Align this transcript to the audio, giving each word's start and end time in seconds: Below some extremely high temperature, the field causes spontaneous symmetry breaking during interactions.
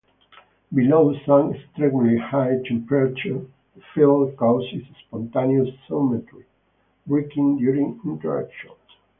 Below 0.73 1.13
some 1.27 1.53
extremely 1.53 2.17
high 2.17 2.57
temperature, 2.65 3.45
the 3.75 3.81
field 3.93 4.35
causes 4.35 4.81
spontaneous 5.05 5.75
symmetry 5.87 6.45
breaking 7.05 7.57
during 7.59 7.99
interactions. 8.03 8.73